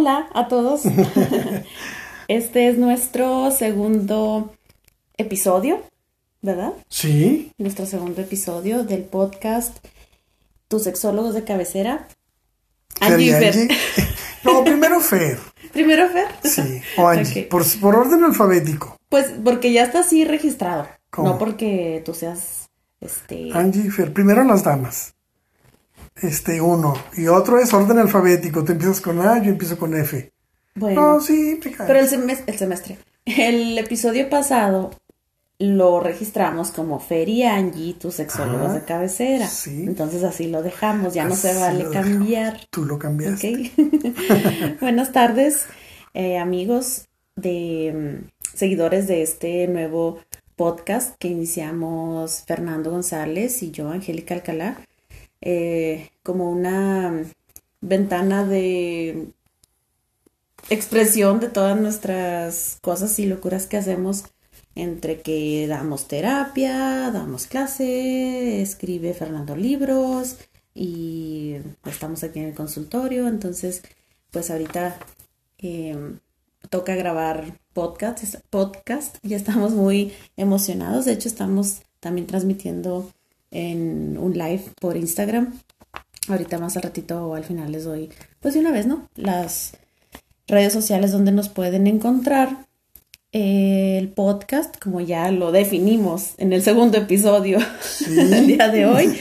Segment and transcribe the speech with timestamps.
[0.00, 0.82] Hola a todos.
[2.28, 4.54] este es nuestro segundo
[5.16, 5.82] episodio,
[6.40, 6.74] ¿verdad?
[6.88, 7.50] Sí.
[7.58, 9.84] Nuestro segundo episodio del podcast
[10.68, 12.06] Tus sexólogos de cabecera.
[13.00, 13.46] Fer y Angie y Fer.
[13.48, 13.78] Angie.
[14.44, 15.40] No, primero Fer.
[15.72, 16.28] Primero Fer.
[16.44, 16.80] Sí.
[16.96, 17.48] O Angie.
[17.50, 18.96] Por, por orden alfabético.
[19.08, 20.86] Pues porque ya está así registrado.
[21.10, 21.30] ¿Cómo?
[21.30, 22.70] No porque tú seas
[23.00, 24.12] este Angie y Fer.
[24.12, 25.16] Primero las damas.
[26.22, 26.94] Este, uno.
[27.16, 28.64] Y otro es orden alfabético.
[28.64, 30.30] Tú empiezas con A, yo empiezo con F.
[30.74, 31.14] bueno.
[31.14, 31.86] No, sí, te cae.
[31.86, 32.98] Pero el semestre, el semestre.
[33.24, 34.90] El episodio pasado
[35.60, 39.46] lo registramos como Fer y Angie, tus sexólogos Ajá, de cabecera.
[39.48, 39.84] sí.
[39.86, 42.60] Entonces así lo dejamos, ya no se vale cambiar.
[42.70, 43.72] Tú lo cambiaste.
[43.76, 44.80] Ok.
[44.80, 45.66] Buenas tardes,
[46.14, 50.20] eh, amigos de mm, seguidores de este nuevo
[50.54, 54.78] podcast que iniciamos Fernando González y yo, Angélica Alcalá,
[55.40, 57.24] eh, como una
[57.80, 59.28] ventana de
[60.70, 64.24] expresión de todas nuestras cosas y locuras que hacemos
[64.74, 70.36] entre que damos terapia, damos clase, escribe Fernando libros
[70.74, 73.82] y estamos aquí en el consultorio, entonces
[74.30, 74.98] pues ahorita
[75.58, 75.96] eh,
[76.70, 83.10] toca grabar podcast, podcast, ya estamos muy emocionados, de hecho estamos también transmitiendo
[83.50, 85.58] en un live por Instagram.
[86.28, 88.10] Ahorita más al ratito o al final les doy,
[88.40, 89.08] pues de una vez, ¿no?
[89.14, 89.72] Las
[90.46, 92.66] redes sociales donde nos pueden encontrar.
[93.30, 97.58] El podcast, como ya lo definimos en el segundo episodio
[98.08, 99.14] del día de hoy,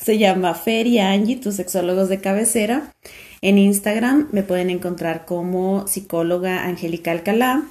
[0.00, 2.94] se llama Feria Angie, tus sexólogos de cabecera.
[3.42, 7.64] En Instagram me pueden encontrar como psicóloga Angélica Alcalá.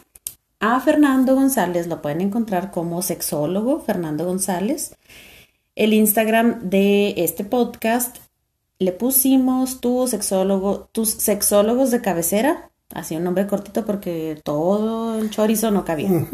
[0.60, 4.96] A Fernando González lo pueden encontrar como sexólogo Fernando González.
[5.80, 8.18] El Instagram de este podcast
[8.80, 15.30] le pusimos tu sexólogo, tus sexólogos de cabecera, así un nombre cortito porque todo el
[15.30, 16.28] chorizo no cabía.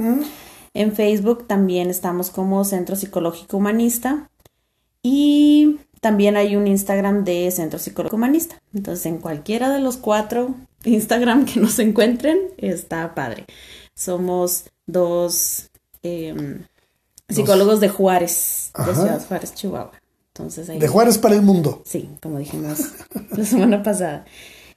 [0.73, 4.31] En Facebook también estamos como Centro Psicológico Humanista
[5.03, 8.59] y también hay un Instagram de Centro Psicológico Humanista.
[8.73, 10.55] Entonces, en cualquiera de los cuatro
[10.85, 13.45] Instagram que nos encuentren, está padre.
[13.93, 15.69] Somos dos
[16.01, 16.63] em,
[17.29, 18.93] psicólogos de Juárez, de.
[18.93, 19.91] Ciudad Juárez, Chihuahua.
[20.33, 21.81] Entonces, ahí De Juárez para el mundo.
[21.85, 22.79] Sí, como dijimos
[23.31, 24.25] la semana pasada.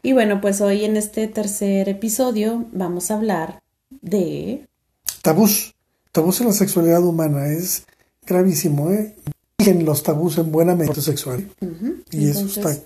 [0.03, 3.61] Y bueno, pues hoy en este tercer episodio vamos a hablar
[3.91, 4.67] de...
[5.23, 5.75] Tabús.
[6.13, 7.49] Tabús en la sexualidad humana.
[7.49, 7.85] Es
[8.25, 9.17] gravísimo, ¿eh?
[9.59, 11.49] En los tabús en buena medida sexual.
[12.13, 12.77] Y eso está.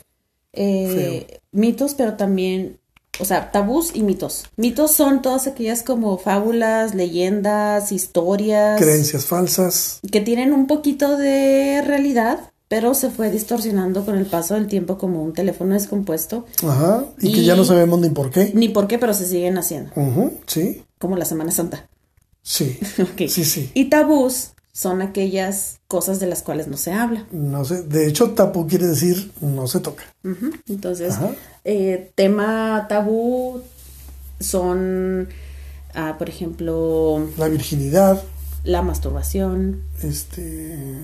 [0.55, 2.79] eh, mitos, pero también,
[3.23, 4.45] o sea, tabús y mitos.
[4.57, 10.01] Mitos son todas aquellas como fábulas, leyendas, historias Creencias falsas.
[10.11, 14.99] que tienen un poquito de realidad, pero se fue distorsionando con el paso del tiempo
[14.99, 16.47] como un teléfono descompuesto.
[16.67, 17.05] Ajá.
[17.21, 18.51] Y, que Y- ya no sabemos ni por qué.
[18.55, 20.83] Ni por qué, pero se siguen haciendo, Ujú, Sí.
[20.99, 21.89] como la Semana Santa.
[22.43, 22.79] Sí.
[23.29, 23.71] Sí, sí.
[23.75, 27.27] Y tabús son aquellas cosas de las cuales no se habla.
[27.31, 27.83] No sé.
[27.83, 30.05] De hecho, tabú quiere decir no se toca.
[30.69, 31.15] Entonces,
[31.65, 33.63] eh, tema tabú
[34.41, 35.29] son,
[35.95, 38.23] ah, por ejemplo, La virginidad.
[38.65, 39.83] la masturbación.
[40.03, 40.99] Este.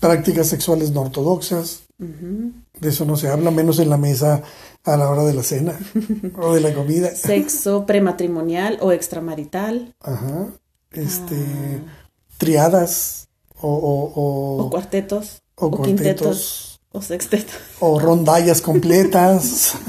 [0.00, 1.82] Prácticas sexuales no ortodoxas.
[1.96, 4.42] De eso no se habla, menos en la mesa
[4.82, 5.78] a la hora de la cena
[6.38, 7.14] o de la comida.
[7.14, 9.94] Sexo prematrimonial o extramarital.
[10.00, 10.48] Ajá.
[10.90, 11.36] Este.
[11.36, 12.03] Ah.
[12.44, 13.28] Triadas
[13.60, 15.40] o, o, o, O cuartetos.
[15.56, 16.78] o quintetos.
[16.92, 17.54] O sextetos.
[17.80, 19.74] o rondallas completas.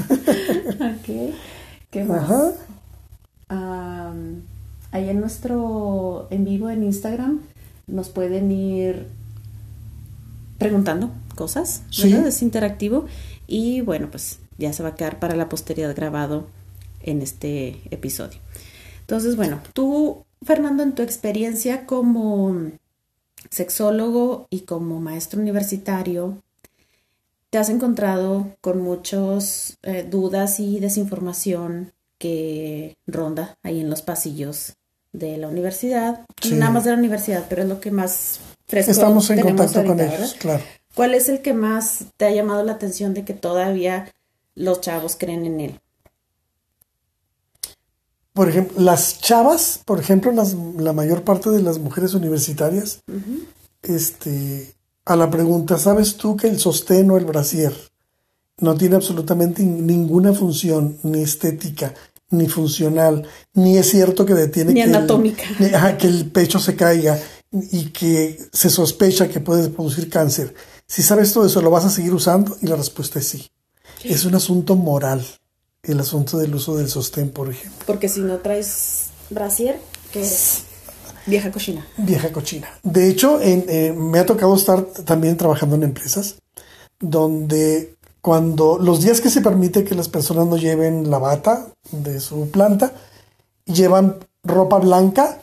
[0.76, 1.34] Ok.
[1.90, 2.22] ¿Qué más?
[2.22, 2.52] Ajá.
[3.48, 4.42] Am,
[4.90, 7.40] ahí en nuestro en vivo en Instagram
[7.86, 9.06] nos pueden ir
[10.58, 12.10] preguntando cosas, Sí.
[12.12, 12.28] ¿verdad?
[12.28, 13.06] Es interactivo
[13.46, 16.46] y bueno, pues ya se va a quedar para la posteridad grabado
[17.02, 18.38] en este episodio.
[19.00, 22.70] Entonces, bueno, tú, Fernando, en tu experiencia como
[23.50, 26.42] sexólogo y como maestro universitario,
[27.50, 29.76] te has encontrado con muchas
[30.08, 34.74] dudas y desinformación que ronda ahí en los pasillos
[35.12, 36.54] de la universidad, Sí.
[36.54, 39.86] nada más de la universidad, pero es lo que más fresco Estamos en tenemos contacto
[39.88, 40.36] con ellos, ¿verdad?
[40.38, 40.64] claro.
[40.94, 44.10] ¿Cuál es el que más te ha llamado la atención de que todavía
[44.54, 45.80] los chavos creen en él?
[48.36, 53.00] Por ejemplo, las chavas, por ejemplo, las, la mayor parte de las mujeres universitarias,
[53.82, 54.74] este,
[55.04, 57.72] a la pregunta, ¿sabes tú que el sostén o el brasier
[58.58, 61.94] no tiene absolutamente ninguna función, ni estética,
[62.30, 65.44] ni funcional, ni es cierto que detiene Ni que, el- anatómica.
[65.74, 67.18] ajá, que el pecho se caiga
[67.52, 70.54] y que se sospecha que puede producir cáncer?
[70.86, 72.56] Si sabes todo eso, ¿lo vas a seguir usando?
[72.60, 73.46] Y la respuesta es sí.
[74.04, 75.24] Es un asunto moral.
[75.86, 77.84] El asunto del uso del sostén, por ejemplo.
[77.86, 79.80] Porque si no traes brasier,
[80.12, 80.64] ¿qué eres?
[81.26, 81.86] Vieja cochina.
[81.96, 82.68] Vieja cochina.
[82.82, 86.36] De hecho, en, eh, me ha tocado estar también trabajando en empresas
[87.00, 92.20] donde cuando los días que se permite que las personas no lleven la bata de
[92.20, 92.92] su planta,
[93.66, 95.42] llevan ropa blanca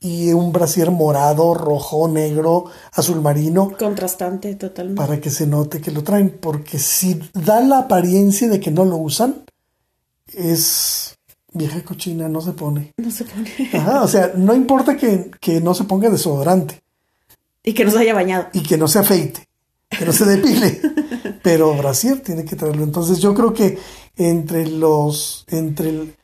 [0.00, 3.72] y un brasier morado, rojo, negro, azul marino.
[3.78, 5.00] Contrastante totalmente.
[5.00, 8.84] Para que se note que lo traen, porque si da la apariencia de que no
[8.86, 9.44] lo usan,
[10.34, 11.16] es
[11.52, 12.92] vieja cochina, no se pone.
[12.96, 13.50] No se pone.
[13.72, 16.80] Ajá, o sea, no importa que, que no se ponga desodorante.
[17.62, 18.48] Y que no se haya bañado.
[18.52, 19.48] Y que no se afeite,
[19.88, 20.80] que no se depile.
[21.42, 22.84] pero brasier tiene que traerlo.
[22.84, 23.78] Entonces yo creo que
[24.16, 26.14] entre los, entre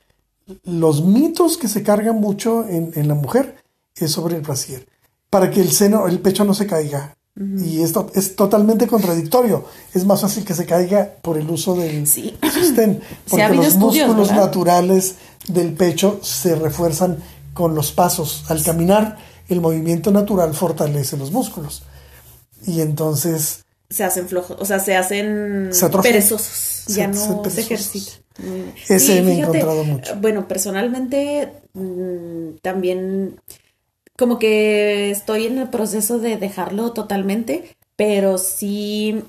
[0.64, 3.56] los mitos que se cargan mucho en, en la mujer
[3.94, 4.86] es sobre el brasier.
[5.30, 7.15] Para que el seno, el pecho no se caiga.
[7.38, 9.66] Y esto es totalmente contradictorio.
[9.92, 13.00] Es más fácil que se caiga por el uso del sostén.
[13.28, 15.16] Porque los músculos naturales
[15.46, 17.18] del pecho se refuerzan
[17.52, 18.44] con los pasos.
[18.48, 19.18] Al caminar,
[19.48, 21.82] el movimiento natural fortalece los músculos.
[22.66, 23.64] Y entonces...
[23.90, 25.70] Se hacen flojos, o sea, se hacen
[26.02, 26.86] perezosos.
[26.88, 28.14] ya no se ejercitan.
[28.88, 30.16] Ese me he encontrado mucho.
[30.16, 33.40] Bueno, personalmente mm, también
[34.16, 39.22] como que estoy en el proceso de dejarlo totalmente, pero sí,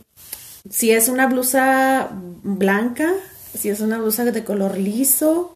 [0.70, 3.12] si es una blusa blanca,
[3.58, 5.56] si es una blusa de color liso,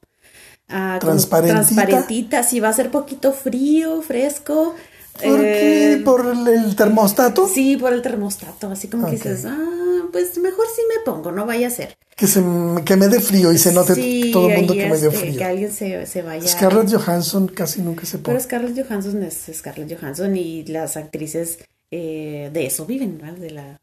[0.69, 2.43] uh, transparentita.
[2.43, 4.75] si va a ser poquito frío, fresco.
[5.23, 5.93] ¿Por qué?
[5.93, 7.47] Eh, ¿Por el, termostato?
[7.47, 11.45] Sí, por el termostato, así como que dices, ah, pues mejor sí me pongo, no
[11.45, 11.95] vaya a ser.
[12.15, 12.43] Que, se,
[12.85, 13.93] que me dé frío y se note
[14.31, 15.37] todo el mundo que me dio este, frío.
[15.37, 16.47] Que alguien se, se, vaya.
[16.47, 18.33] Scarlett Johansson casi nunca se pone.
[18.35, 21.59] Pero Scarlett Johansson es Scarlett Johansson y las actrices
[21.89, 23.33] eh, de eso viven, ¿no?
[23.33, 23.79] De la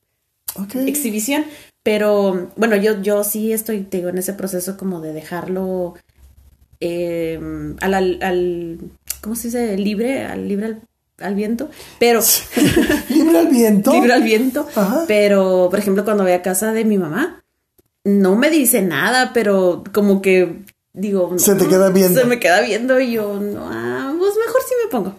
[0.87, 1.45] exhibición.
[1.83, 5.95] Pero bueno, yo, yo sí estoy, digo, en ese proceso como de dejarlo
[6.81, 7.41] eh,
[7.81, 8.79] al, al,
[9.21, 9.77] ¿cómo se dice?
[9.77, 10.83] Libre, al libre al
[11.21, 11.69] al viento,
[11.99, 12.21] pero...
[13.09, 13.93] ¿Libre al viento?
[13.93, 14.67] Libre al viento,
[15.07, 17.43] pero, por ejemplo, cuando voy a casa de mi mamá,
[18.05, 20.63] no me dice nada, pero como que
[20.93, 21.39] digo...
[21.39, 22.21] Se te queda viendo.
[22.21, 25.15] Se me queda viendo y yo, no, ah, pues mejor sí me pongo.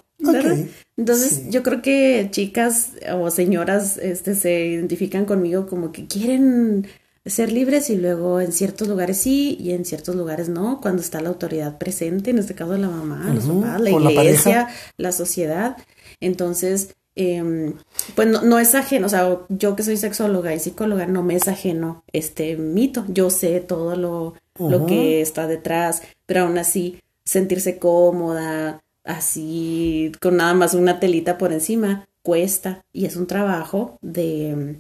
[0.98, 6.88] Entonces, yo creo que chicas o señoras este, se identifican conmigo como que quieren
[7.30, 11.22] ser libres y luego en ciertos lugares sí y en ciertos lugares no, cuando está
[11.22, 14.68] la autoridad presente, en este caso la mamá, los papás, la iglesia,
[14.98, 15.78] la, sociedad.
[16.20, 17.74] Entonces, eh,
[18.16, 21.48] pues no, es ajeno, o sea, yo que soy sexóloga y psicóloga, no me es
[21.48, 27.78] ajeno este mito, yo sé todo lo, lo que está detrás, pero aún así sentirse
[27.78, 32.86] cómoda, así, con nada más una telita por encima, cuesta.
[32.94, 34.80] Y es un trabajo de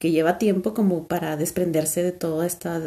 [0.00, 2.78] que lleva tiempo como para desprenderse de toda esta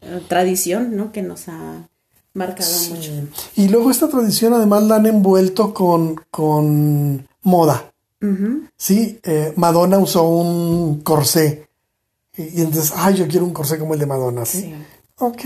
[0.00, 1.10] eh, tradición, ¿no?
[1.10, 1.88] Que nos ha
[2.32, 3.10] marcado mucho.
[3.56, 7.90] Y luego esta tradición además la han envuelto con, con moda.
[8.78, 11.68] Sí, eh, Madonna usó un corsé.
[12.38, 14.60] Y, entonces, ay, yo quiero un corsé como el de Madonna, ¿sí?
[14.62, 14.74] sí.
[15.18, 15.42] Ok.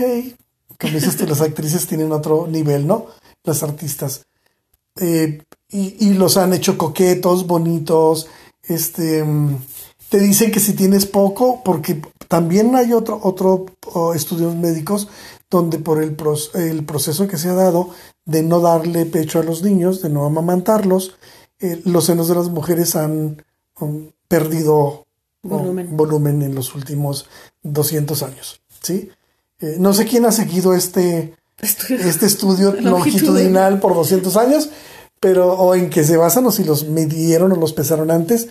[0.79, 3.07] Como dices tú, las actrices tienen otro nivel, ¿no?
[3.43, 4.27] Las artistas.
[4.95, 8.27] Eh, y, y, los han hecho coquetos, bonitos,
[8.63, 9.57] este, mm,
[10.09, 13.65] te dicen que si tienes poco, porque también hay otro, otro
[14.15, 15.07] estudios médicos
[15.49, 16.15] donde por el,
[16.55, 17.89] el, proceso que se ha dado
[18.25, 21.15] de no darle pecho a los niños, de no amamantarlos,
[21.59, 23.43] eh, los senos de las mujeres han
[23.79, 25.05] um, perdido
[25.43, 26.41] um, volumen.
[26.41, 27.27] en los últimos
[27.63, 28.61] 200 años.
[28.81, 29.09] ¿sí?
[29.59, 34.69] Eh, no sé quién ha seguido este, este estudio longitudinal por 200 años,
[35.19, 38.47] pero o en que se basan o si los midieron o los pesaron antes,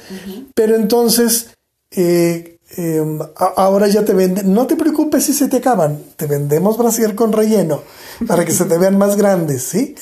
[0.54, 1.50] pero entonces
[1.90, 6.76] eh, em, ahora ya te venden, no te preocupes si se te acaban, te vendemos
[6.76, 7.82] brasier con relleno
[8.26, 9.94] para que se te vean más grandes, ¿sí?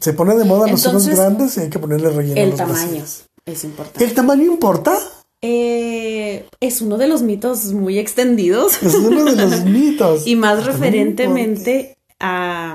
[0.00, 2.40] Se pone de moda los senos grandes y hay que ponerle relleno.
[2.40, 3.04] El tamaño
[3.46, 4.04] es importante.
[4.04, 4.98] ¿El tamaño importa?
[5.42, 8.82] Eh, es uno de los mitos muy extendidos.
[8.82, 10.26] Es uno de los mitos.
[10.26, 12.74] y más referentemente a,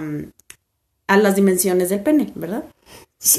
[1.08, 2.66] a las dimensiones del pene, ¿verdad?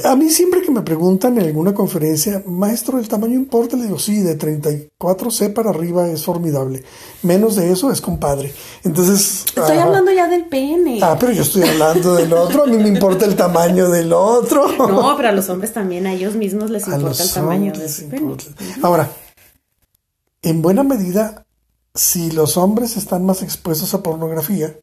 [0.04, 3.78] A mí siempre que me preguntan en alguna conferencia, maestro, ¿el tamaño importa?
[3.78, 6.84] Le digo, sí, de 34C para arriba es formidable.
[7.22, 8.52] Menos de eso es compadre.
[8.84, 9.46] Entonces...
[9.46, 11.00] Estoy hablando ya del pene.
[11.02, 12.64] Ah, pero yo estoy hablando del otro.
[12.64, 14.68] A mí me importa el tamaño del otro.
[14.90, 18.36] No, pero a los hombres también, a ellos mismos les importa el tamaño del pene.
[18.82, 19.10] Ahora,
[20.42, 21.46] en buena medida,
[21.94, 24.76] si los hombres están más expuestos a pornografía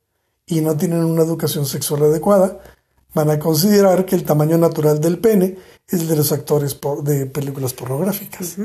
[0.47, 2.59] y no tienen una educación sexual adecuada,
[3.17, 5.57] van a considerar que el tamaño natural del pene
[5.87, 8.57] es el de los actores de películas pornográficas.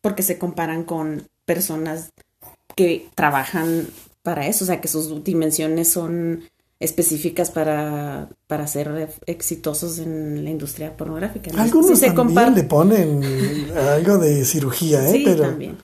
[0.00, 2.10] Porque se comparan con personas
[2.74, 3.86] que trabajan
[4.22, 6.44] para eso, o sea, que sus dimensiones son
[6.80, 11.50] específicas para, para ser exitosos en la industria pornográfica.
[11.60, 13.22] Algunos si también le ponen
[13.76, 15.12] algo de cirugía, ¿eh?
[15.12, 15.42] Sí, Pero...
[15.42, 15.76] también.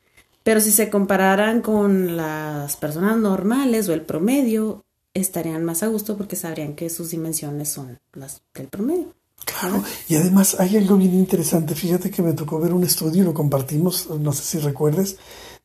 [0.43, 6.17] Pero si se compararan con las personas normales o el promedio, estarían más a gusto
[6.17, 9.15] porque sabrían que sus dimensiones son las del promedio.
[9.45, 11.75] Claro, y además hay algo bien interesante.
[11.75, 15.17] Fíjate que me tocó ver un estudio y lo compartimos, no sé si recuerdes,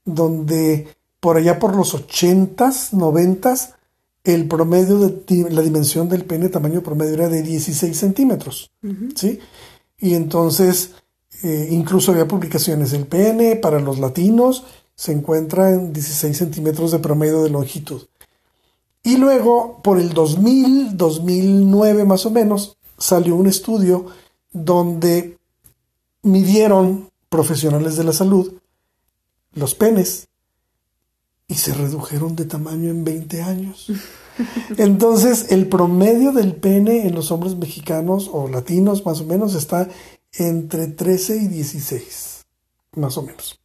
[0.05, 0.87] donde
[1.19, 3.75] por allá por los ochentas, noventas,
[4.23, 8.71] el promedio de la dimensión del pene, tamaño promedio era de 16 centímetros.
[9.15, 9.39] ¿Sí?
[9.99, 10.91] Y entonces,
[11.43, 12.93] eh, incluso había publicaciones.
[12.93, 18.03] El pene para los latinos se encuentra en 16 centímetros de promedio de longitud.
[19.03, 24.05] Y luego, por el 2000, 2009 más o menos, salió un estudio
[24.53, 25.37] donde
[26.21, 28.53] midieron profesionales de la salud
[29.53, 30.29] los penes
[31.47, 33.91] y se redujeron de tamaño en 20 años.
[34.77, 39.89] Entonces, el promedio del pene en los hombres mexicanos o latinos más o menos está
[40.31, 42.45] entre 13 y 16,
[42.95, 43.59] más o menos.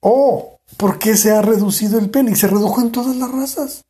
[0.00, 2.32] Oh, ¿por qué se ha reducido el pene?
[2.32, 3.84] Y se redujo en todas las razas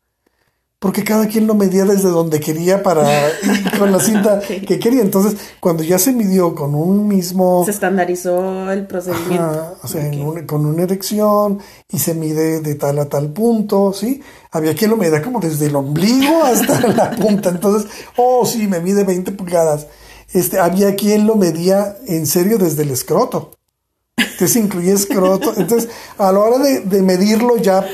[0.80, 3.06] porque cada quien lo medía desde donde quería para
[3.78, 5.02] con la cinta que quería.
[5.02, 7.62] Entonces, cuando ya se midió con un mismo...
[7.66, 9.76] Se estandarizó el procedimiento.
[9.82, 10.10] o sea,
[10.46, 11.58] con una erección
[11.90, 14.22] y se mide de tal a tal punto, ¿sí?
[14.52, 17.50] Había quien lo medía como desde el ombligo hasta la punta.
[17.50, 19.86] Entonces, oh, sí, me mide 20 pulgadas.
[20.32, 23.50] Este, había quien lo medía en serio desde el escroto.
[24.16, 25.52] Entonces incluía escroto.
[25.58, 27.86] Entonces, a la hora de, de medirlo ya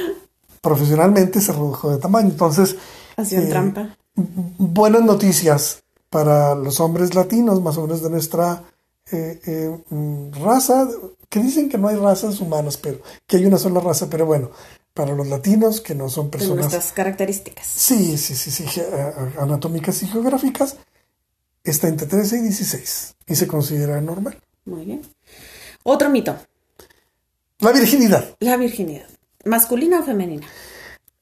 [0.66, 2.30] profesionalmente se redujo de tamaño.
[2.30, 2.76] Entonces,
[3.16, 3.96] eh, trampa.
[4.16, 8.64] Buenas noticias para los hombres latinos, más o menos de nuestra
[9.12, 10.88] eh, eh, mm, raza,
[11.28, 14.50] que dicen que no hay razas humanas, pero que hay una sola raza, pero bueno,
[14.92, 16.56] para los latinos que no son personas.
[16.56, 17.64] De nuestras características.
[17.66, 18.82] Sí, sí, sí, sí,
[19.38, 20.78] anatómicas y geográficas,
[21.62, 24.36] está entre 13 y 16 y se considera normal.
[24.64, 25.02] Muy bien.
[25.84, 26.36] Otro mito.
[27.60, 28.34] La virginidad.
[28.40, 29.06] La virginidad.
[29.46, 30.46] ¿Masculina o femenina?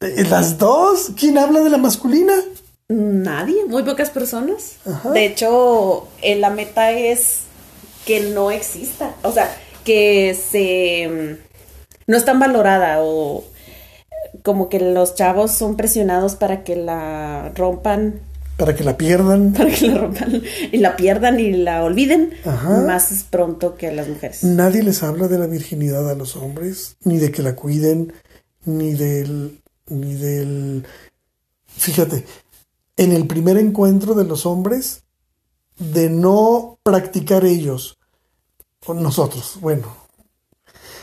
[0.00, 1.12] Eh, las dos.
[1.16, 2.32] ¿Quién habla de la masculina?
[2.88, 4.76] Nadie, muy pocas personas.
[5.12, 7.42] De hecho, eh, la meta es
[8.04, 9.14] que no exista.
[9.22, 9.54] O sea,
[9.84, 11.44] que se mm,
[12.06, 13.44] no es tan valorada o
[14.42, 18.20] como que los chavos son presionados para que la rompan.
[18.56, 19.52] Para que la pierdan.
[19.56, 20.42] Para que la rompan
[20.72, 22.34] y la pierdan y la olviden
[22.86, 24.44] más pronto que a las mujeres.
[24.44, 28.12] Nadie les habla de la virginidad a los hombres, ni de que la cuiden,
[28.64, 30.84] ni del, ni del...
[31.66, 32.24] Fíjate,
[32.96, 35.02] en el primer encuentro de los hombres,
[35.78, 37.98] de no practicar ellos,
[38.84, 39.96] con nosotros, bueno,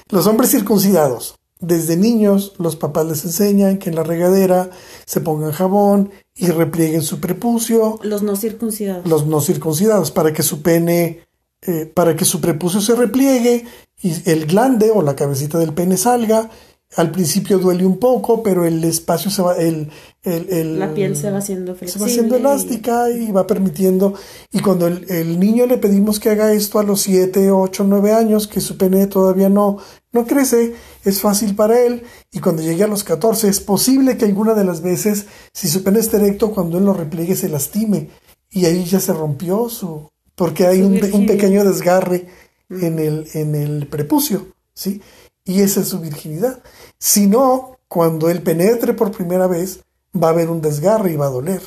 [0.09, 4.69] los hombres circuncidados, desde niños los papás les enseñan que en la regadera
[5.05, 7.99] se pongan jabón y replieguen su prepucio.
[8.03, 9.07] Los no circuncidados.
[9.07, 11.25] Los no circuncidados, para que su pene,
[11.61, 13.65] eh, para que su prepucio se repliegue
[14.01, 16.49] y el glande o la cabecita del pene salga
[16.97, 19.89] al principio duele un poco, pero el espacio se va, el,
[20.23, 21.93] el, la piel se va haciendo flexible.
[21.93, 24.13] Se va haciendo elástica y, va permitiendo.
[24.51, 28.47] Y cuando el, niño le pedimos que haga esto a los 7, 8, 9 años,
[28.47, 29.77] que su pene todavía no,
[30.11, 32.03] no crece, es fácil para él.
[32.31, 35.83] Y cuando llegue a los 14, es posible que alguna de las veces, si su
[35.83, 38.09] pene está erecto, cuando él lo repliegue se lastime.
[38.49, 42.27] Y ahí ya se rompió su, porque hay un, un, pequeño desgarre
[42.69, 45.01] en el, en el prepucio, ¿sí?
[45.45, 46.61] Y esa es su virginidad.
[46.97, 49.81] Si no, cuando él penetre por primera vez,
[50.15, 51.61] va a haber un desgarre y va a doler.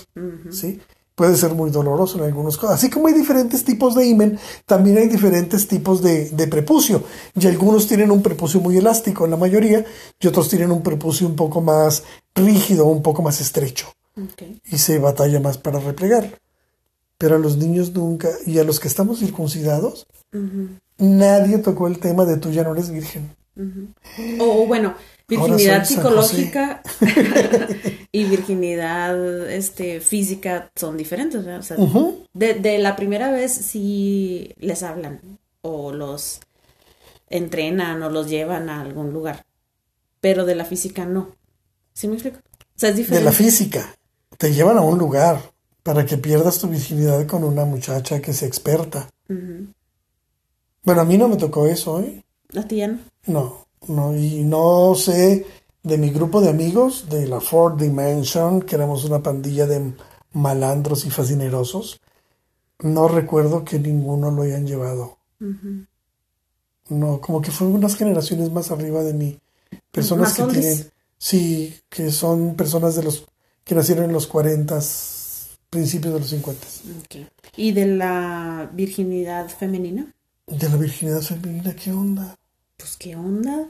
[0.51, 0.81] ¿sí?
[1.15, 2.75] Puede ser muy doloroso en algunos casos.
[2.75, 7.05] Así como hay diferentes tipos de imen, también hay diferentes tipos de, prepucio.
[7.39, 9.85] Y algunos tienen un prepucio muy elástico, en la mayoría,
[10.19, 12.03] y otros tienen un prepucio un poco más
[12.35, 13.93] rígido, un poco más estrecho.
[14.65, 16.39] Y se batalla más para replegar.
[17.17, 20.09] Pero a los niños nunca, y a los que estamos circuncidados,
[20.99, 23.31] nadie tocó el tema de tú ya no eres virgen.
[24.41, 24.95] O bueno,
[25.29, 26.83] virginidad psicológica
[28.13, 31.45] y virginidad este, física son diferentes.
[32.33, 35.21] de, la primera vez sí les hablan
[35.63, 36.41] o los
[37.29, 39.45] entrenan o los llevan a algún lugar,
[40.21, 41.35] pero de la física no.
[41.93, 42.39] ¿Sí me explico?
[42.77, 43.97] De la física,
[44.37, 45.41] te llevan a un lugar
[45.83, 49.09] para que pierdas tu virginidad con una muchacha que sea experta.
[50.83, 52.25] Bueno, a mí no me tocó eso, ¿eh?
[52.57, 52.99] ¿A ti ya no?
[53.27, 55.47] No, no, y no sé
[55.83, 59.93] de mi grupo de amigos de la Fourth Dimension, que éramos una pandilla de
[60.33, 62.01] malandros y fascinerosos,
[62.81, 65.19] no recuerdo que ninguno lo hayan llevado.
[66.89, 69.39] No, como que fue unas generaciones más arriba de mí.
[69.91, 73.25] Personas que tienen, Sí, que son personas de los
[73.65, 74.79] que nacieron en los 40,
[75.71, 76.67] principios de los 50.
[77.01, 77.27] Ok.
[77.57, 80.13] ¿Y de la virginidad femenina?
[80.47, 82.37] De la virginidad femenina, ¿qué onda?
[82.77, 83.69] Pues qué onda.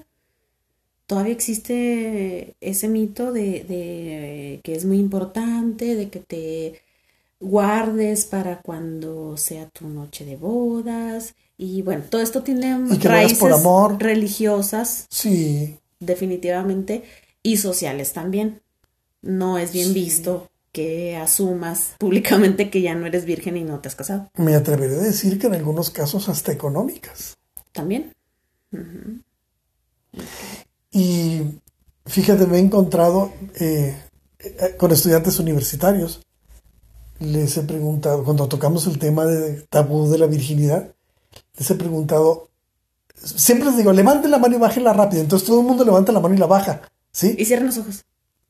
[1.07, 6.81] Todavía existe ese mito de, de que es muy importante, de que te
[7.41, 11.35] guardes para cuando sea tu noche de bodas.
[11.59, 14.03] Y bueno, todo esto tiene raíces por amor.
[14.03, 17.05] religiosas, Sí, definitivamente,
[17.43, 18.63] y sociales también.
[19.21, 19.95] No es bien Sí.
[19.95, 24.29] visto que asumas públicamente que ya no eres virgen y no te has casado.
[24.37, 27.37] me atreveré a decir que en algunos casos hasta económicas.
[27.73, 28.13] También.
[30.91, 31.43] Y
[32.07, 33.97] fíjate, me he encontrado eh,
[34.39, 36.23] eh, con estudiantes universitarios.
[37.19, 40.95] Les he preguntado, cuando tocamos el tema de tabú de la virginidad,
[41.57, 42.51] les he preguntado,
[43.17, 45.23] siempre les digo, levanten la mano y bájenla rápido.
[45.23, 46.83] Entonces todo el mundo levanta la mano y la baja.
[47.13, 47.35] ¿Sí?
[47.39, 48.05] Y cierran los ojos.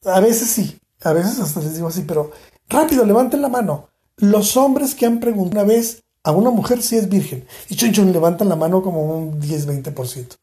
[0.04, 2.30] A veces sí, a veces hasta les digo así, pero
[2.68, 3.88] rápido, levanten la mano.
[4.16, 7.92] Los hombres que han preguntado una vez a una mujer si es virgen, y chun
[7.92, 10.38] chun levantan la mano como un 10-20%.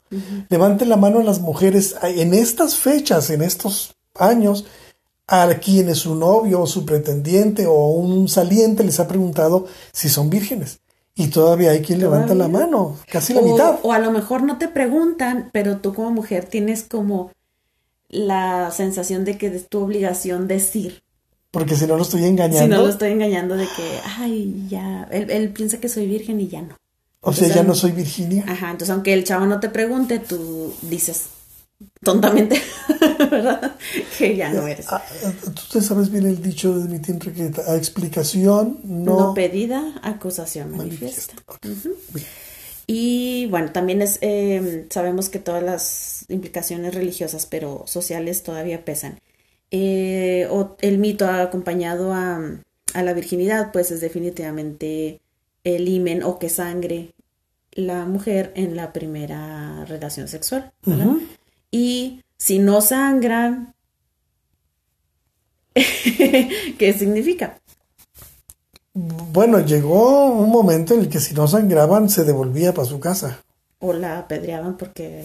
[0.50, 4.66] Levanten la mano a las mujeres en estas fechas, en estos años,
[5.28, 10.30] a quienes su novio o su pretendiente o un saliente les ha preguntado si son
[10.30, 10.80] vírgenes.
[11.16, 13.80] Y todavía hay quien levanta la mano, casi la o, mitad.
[13.82, 17.32] o a lo mejor no te preguntan, pero tú como mujer tienes como
[18.08, 21.04] la sensación de que es tu obligación decir.
[21.52, 22.64] Porque si no lo estoy engañando.
[22.64, 26.40] Si no lo estoy engañando de que, ay, ya, él, él piensa que soy virgen
[26.40, 26.76] y ya no.
[27.20, 28.46] o sea, ya no soy Virginia.
[28.48, 31.26] Ajá, entonces aunque el chavo no te pregunte, tú dices
[32.04, 32.62] tontamente,
[33.32, 33.76] ¿verdad?
[34.18, 34.86] Que ya no eres.
[34.90, 35.04] Ah,
[35.44, 40.00] Tú te sabes bien el dicho de mi tía Enriqueta, a explicación no, No, pedida,
[40.04, 41.34] acusación manifiesta.
[42.88, 49.20] Y bueno, también es, eh, sabemos que todas las implicaciones religiosas, pero sociales todavía pesan.
[49.72, 52.42] Eh, o el mito acompañado a,
[52.94, 55.22] a la virginidad, pues es definitivamente
[55.64, 57.14] el himen o que sangre
[57.72, 60.74] la mujer en la primera relación sexual.
[61.72, 63.74] Y si no sangran,
[65.74, 67.58] ¿qué significa?
[68.94, 73.40] Bueno, llegó un momento en el que si no sangraban se devolvía para su casa.
[73.80, 75.22] O la apedreaban porque...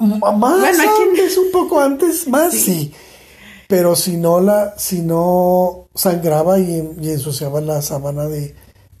[0.00, 2.92] M- Más Bueno, antes, un poco antes, más sí.
[3.68, 8.56] Pero si no la, si no sangraba y, y ensuciaba la sábana de,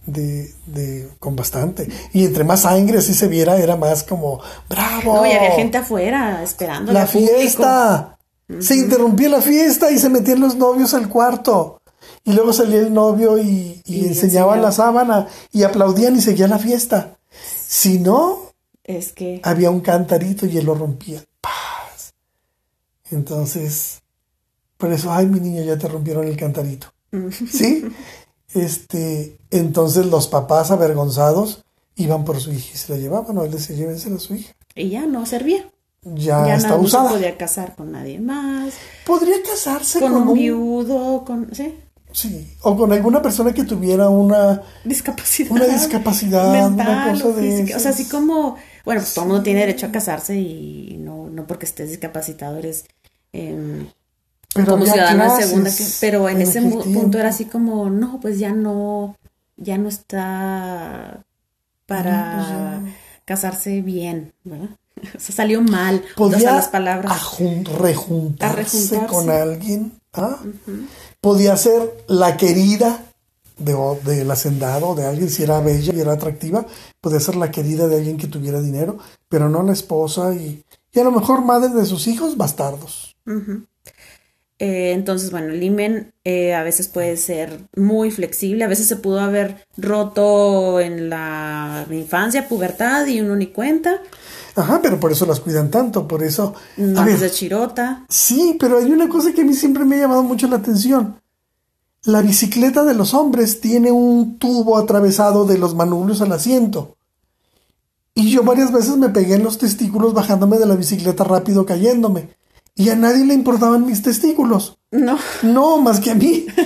[0.06, 1.88] de, de- con bastante.
[2.12, 5.14] Y entre más sangre así se viera, era más como, bravo.
[5.16, 6.92] No, y había gente afuera esperando.
[6.92, 8.18] la fiesta.
[8.60, 11.80] Se interrumpía la fiesta y se metían los novios al cuarto.
[12.24, 14.56] Y luego salía el novio y, y Y enseñaba.
[14.58, 17.16] la sábana y aplaudían y seguía la fiesta.
[17.66, 18.52] Si no,
[18.84, 19.40] Es que...
[19.44, 21.22] había un cantarito y él lo rompía.
[21.40, 22.12] ¡Paz!
[23.10, 24.02] Entonces,
[24.78, 26.88] por eso, ay, mi niño, ya te rompieron el cantarito.
[27.50, 27.84] ¿Sí?
[28.54, 31.64] Este, entonces los papás avergonzados
[31.96, 34.54] iban por su hija y se la llevaban, o él decía, llévensela a su hija.
[34.74, 35.70] Y ya no servía.
[36.02, 37.10] Ya, ya está no, no se usada.
[37.10, 38.72] podía casar con nadie más.
[39.04, 41.54] Podría casarse Con con, un un, viudo, con...
[41.54, 41.74] ¿sí?
[42.12, 45.50] sí, o con alguna persona que tuviera una Discapacidad.
[45.50, 47.74] Una discapacidad, una mental cosa o de.
[47.74, 48.56] O sea, así como...
[48.86, 52.56] Bueno, pues todo el mundo tiene derecho a casarse y no, no porque estés discapacitado
[52.56, 52.86] eres...
[53.34, 53.88] em,
[54.54, 58.38] pero como ciudadano de segunda, que- pero en ese punto era así como, no, pues
[58.38, 59.16] ya no,
[59.56, 61.24] ya no está
[61.86, 62.36] para
[62.78, 64.70] No, pues casarse bien, ¿verdad?
[65.16, 67.12] O sea, salió mal, o podía sea, las palabras.
[67.12, 69.92] ajun- rejuntarse, con alguien.
[70.14, 70.38] ¿ah?
[71.20, 73.04] Podía ser la querida
[73.58, 76.66] de, del hacendado, de alguien, si era bella y era atractiva,
[77.00, 80.98] podía ser la querida de alguien que tuviera dinero, pero no la esposa y, y
[81.00, 83.14] a lo mejor madre de sus hijos bastardos.
[84.58, 88.96] Eh, entonces, bueno, el himen eh, a veces puede ser muy flexible, a veces se
[88.96, 94.00] pudo haber roto en la infancia, pubertad y uno ni cuenta,
[94.58, 96.52] Ajá, pero por eso las cuidan tanto, por eso...
[96.76, 98.04] A antes ver, de chirota.
[98.08, 101.20] Sí, pero hay una cosa que a mí siempre me ha llamado mucho la atención.
[102.02, 106.96] La bicicleta de los hombres tiene un tubo atravesado de los manubrios al asiento.
[108.14, 112.30] Y yo varias veces me pegué en los testículos bajándome de la bicicleta rápido cayéndome.
[112.78, 114.78] Y a nadie le importaban mis testículos.
[114.90, 116.46] No, No, más que a mí.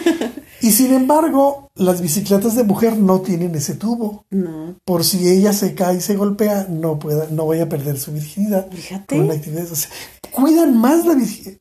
[0.65, 4.27] Y sin embargo, las bicicletas de mujer no tienen ese tubo.
[4.31, 7.99] no, Por si ella se cae y se golpea, no pueda, no vaya a perder
[7.99, 8.71] su virginidad.
[8.71, 9.19] Fíjate.
[9.21, 9.65] Una actividad.
[9.73, 9.91] O sea,
[10.31, 11.59] cuidan más la virginidad.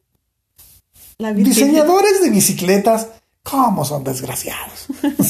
[1.17, 3.07] la virgen- Diseñadores de bicicletas,
[3.41, 4.85] ¿cómo son desgraciados?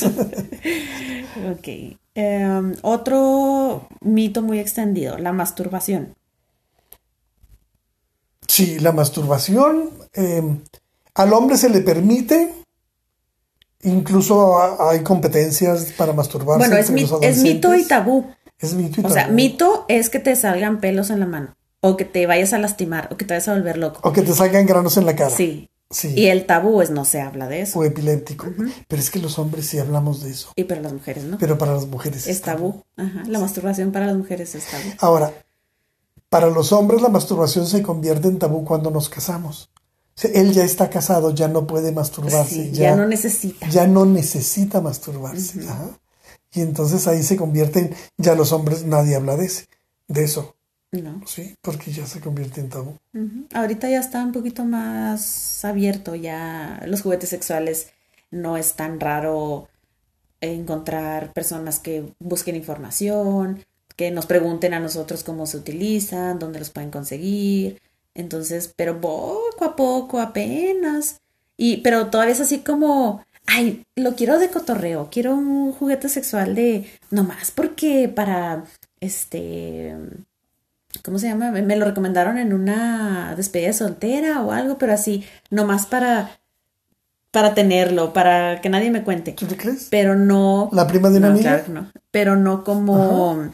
[1.51, 1.67] Ok.
[2.13, 6.13] Em, otro mito muy extendido, la masturbación.
[8.51, 10.41] Sí, la masturbación eh,
[11.15, 12.53] al hombre se le permite,
[13.83, 14.57] incluso
[14.89, 16.59] hay competencias para masturbarse.
[16.67, 17.05] Bueno, es, mi-
[17.53, 18.25] mito y tabú.
[18.59, 19.33] Es mito y O sea, tabú.
[19.35, 23.07] mito es que te salgan pelos en la mano, o que te vayas a lastimar,
[23.11, 23.99] o que te vayas a volver loco.
[24.03, 25.29] O que te salgan granos en la cara.
[25.35, 25.67] Sí.
[25.89, 26.13] Sí.
[26.15, 27.77] Y el tabú es no se habla de eso.
[27.79, 28.47] O epiléptico.
[28.87, 30.53] Pero es que los hombres sí hablamos de eso.
[30.55, 31.37] Y para las mujeres, ¿no?
[31.37, 32.83] Pero para las mujeres Es tabú.
[32.95, 33.23] Ajá.
[33.27, 34.83] La masturbación para las mujeres es tabú.
[34.99, 35.33] Ahora,
[36.31, 39.69] para los hombres la masturbación se convierte en tabú cuando nos casamos.
[40.33, 42.69] Él ya está casado, ya no puede masturbarse.
[42.69, 43.67] Sí, ya, no necesita.
[43.67, 45.59] ya no necesita masturbarse.
[45.67, 45.89] Ajá.
[46.53, 49.65] Y entonces ahí se convierte en, ya los hombres, nadie habla de ese,
[50.07, 50.55] de eso,
[50.93, 51.21] No.
[51.27, 51.55] ¿sí?
[51.61, 52.95] Porque ya se convierte en tabú.
[53.53, 57.87] Ahorita ya está un poquito más abierto, ya los juguetes sexuales
[58.29, 59.67] no es tan raro
[60.39, 63.65] encontrar personas que busquen información,
[63.95, 67.81] que nos pregunten a nosotros cómo se utilizan, dónde los pueden conseguir.
[68.13, 71.21] Entonces, pero poco a poco, apenas.
[71.57, 76.55] Y, pero todavía es así como, ay, lo quiero de cotorreo, quiero un juguete sexual
[76.55, 78.63] de, nomás porque para,
[78.99, 79.95] este,
[81.03, 81.51] ¿cómo se llama?
[81.51, 86.39] Me, lo recomendaron en una despedida soltera o algo, pero así, nomás para,
[87.31, 89.33] para tenerlo, para que nadie me cuente.
[89.33, 89.87] ¿Tú te crees?
[89.89, 90.69] Pero no.
[90.71, 91.49] ¿La prima de una no, amiga?
[91.51, 91.91] claro que no.
[92.11, 93.51] Pero no como,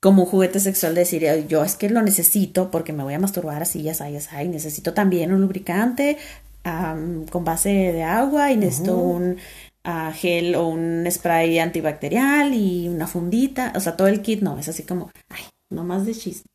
[0.00, 3.14] como un juguete sexual de decir, "Ay, yo es que lo necesito porque me voy
[3.14, 6.18] a masturbar así, ya sabes, ya sabes, necesito también un lubricante
[6.64, 9.38] am, con base de agua y necesito un
[9.84, 14.58] ah, gel o un spray antibacterial y una fundita, o sea, todo el kit, no,
[14.58, 16.48] es así como, ay, no más de chiste.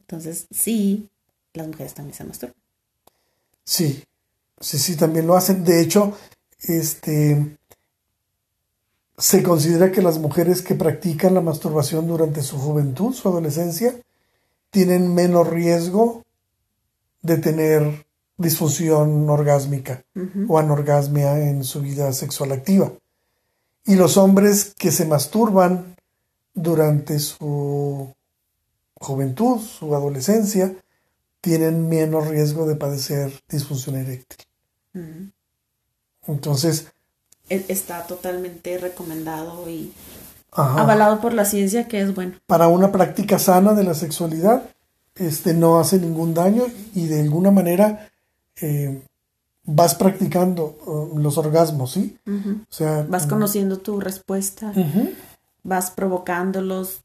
[0.00, 1.08] Entonces, sí,
[1.54, 2.56] las mujeres también se masturban.
[3.64, 4.02] Sí,
[4.60, 5.62] sí, sí, también lo hacen.
[5.64, 6.16] De hecho,
[6.60, 7.57] este
[9.18, 13.94] se considera que las mujeres que practican la masturbación durante su juventud, su adolescencia,
[14.70, 16.24] tienen menos riesgo
[17.22, 20.04] de tener disfunción orgásmica
[20.46, 22.92] o anorgasmia en su vida sexual activa.
[23.84, 25.96] Y los hombres que se masturban
[26.54, 28.14] durante su
[28.94, 30.76] juventud, su adolescencia,
[31.40, 34.46] tienen menos riesgo de padecer disfunción eréctil.
[36.26, 36.92] Entonces,
[37.48, 39.92] Está totalmente recomendado y
[40.52, 42.34] ajá, avalado por la ciencia que es bueno.
[42.46, 44.62] para una práctica sana de la sexualidad,
[45.16, 48.08] este no hace ningún daño y de alguna manera
[48.60, 49.02] eh,
[49.64, 52.16] vas practicando uh, los orgasmos, ¿sí?
[52.26, 55.10] O sea, Vas conociendo tu respuesta, ujú,
[55.62, 57.02] vas provocándolos,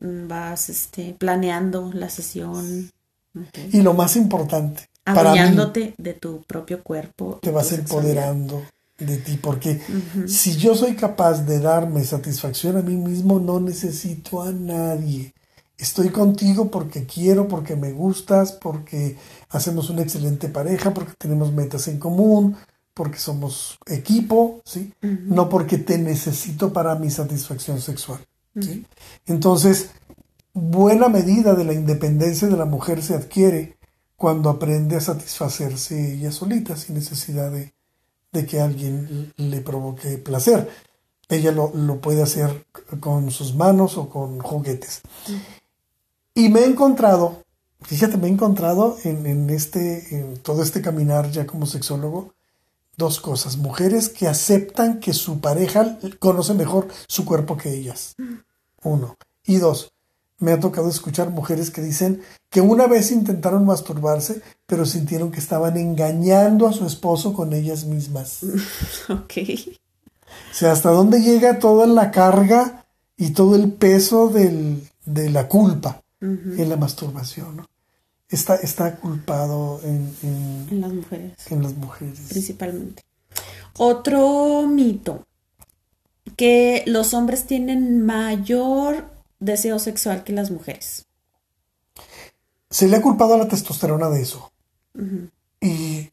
[0.00, 2.90] mm, vas este, planeando la sesión,
[3.36, 3.58] ok.
[3.72, 7.38] y lo más importante, adueñándote de tu propio cuerpo.
[7.42, 8.62] te vas empoderando
[8.98, 9.80] de ti, porque
[10.26, 15.34] si yo soy capaz de darme satisfacción a mí mismo, no necesito a nadie.
[15.76, 19.16] Estoy contigo porque quiero, porque me gustas, porque
[19.50, 22.56] hacemos una excelente pareja, porque tenemos metas en común,
[22.94, 24.92] porque somos equipo, ¿sí?
[25.02, 28.20] No porque te necesito para mi satisfacción sexual,
[28.60, 28.86] ¿sí?
[29.26, 29.90] Entonces,
[30.52, 33.76] buena medida de la independencia de la mujer se adquiere
[34.14, 37.74] cuando aprende a satisfacerse ella solita, sin necesidad de,
[38.34, 40.68] de que alguien le provoque placer.
[41.28, 42.66] Ella lo, lo puede hacer
[43.00, 45.00] con sus manos o con juguetes.
[46.34, 47.44] Y me he encontrado,
[47.80, 52.34] fíjate, me he encontrado en, en este, en todo este caminar ya como sexólogo,
[52.96, 53.56] dos cosas.
[53.56, 58.16] Mujeres que aceptan que su pareja conoce mejor su cuerpo que ellas.
[58.82, 59.16] Uno.
[59.46, 59.93] Y dos,
[60.44, 65.40] me ha tocado escuchar mujeres que dicen que una vez intentaron masturbarse, pero sintieron que
[65.40, 68.40] estaban engañando a su esposo con ellas mismas.
[69.08, 69.32] Ok.
[70.50, 72.84] O sea, hasta dónde llega toda la carga
[73.16, 77.56] y todo el peso del- de la culpa en la masturbación.
[77.58, 77.66] ¿no?
[78.28, 82.18] Está, está culpado en, en- En las mujeres, en las mujeres.
[82.30, 83.02] principalmente.
[83.76, 85.24] Otro mito,
[86.36, 89.04] que los hombres tienen mayor
[89.40, 91.06] deseo sexual que las mujeres.
[92.70, 94.52] Se le ha culpado a la testosterona de eso.
[95.60, 96.10] Y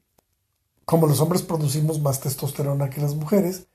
[0.86, 3.68] como los hombres producimos más testosterona que las mujeres,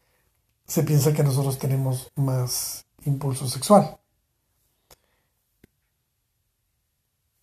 [0.66, 3.98] se piensa que nosotros tenemos más impulso sexual.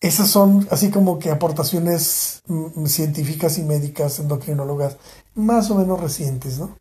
[0.00, 4.98] Esas son así como que aportaciones mm, científicas y médicas endocrinólogas
[5.34, 6.76] más o menos recientes, ¿no?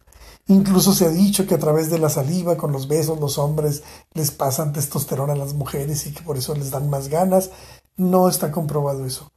[0.47, 3.84] Incluso se ha dicho que a través de la saliva, con los besos, los hombres
[4.13, 7.51] les pasan testosterona a las mujeres y que por eso les dan más ganas.
[7.95, 9.32] No está comprobado eso.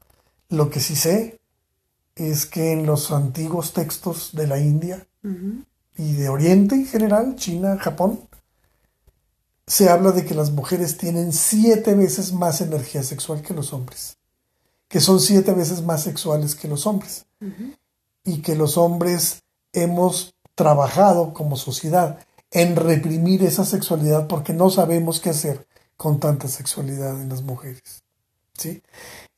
[0.49, 1.41] Lo que sí sé
[2.17, 5.07] es que en los antiguos textos de la India
[5.97, 8.21] y de Oriente en general, China, Japón,
[9.67, 14.17] se habla de que las mujeres tienen siete veces más energía sexual que los hombres.
[14.89, 17.27] que son siete veces más sexuales que los hombres.
[18.25, 19.43] Y que los hombres
[19.73, 22.19] hemos trabajado como sociedad
[22.51, 25.67] en reprimir esa sexualidad porque no sabemos qué hacer
[25.97, 28.03] con tanta sexualidad en las mujeres.
[28.59, 28.83] ¿sí?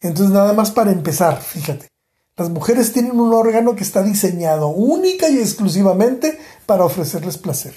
[0.01, 1.89] Entonces, nada más para empezar, fíjate,
[2.37, 7.75] las mujeres tienen un órgano que está diseñado única y exclusivamente para ofrecerles placer.